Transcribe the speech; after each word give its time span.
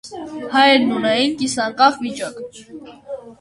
Հայերն 0.53 0.95
ունեին 0.99 1.35
կիսանկախ 1.43 2.01
վիճակ։ 2.07 2.41